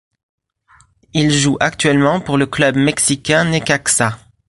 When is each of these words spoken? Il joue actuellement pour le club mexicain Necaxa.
Il 1.13 1.29
joue 1.29 1.57
actuellement 1.59 2.21
pour 2.21 2.35
le 2.39 2.47
club 2.47 2.75
mexicain 2.75 3.43
Necaxa. 3.45 4.17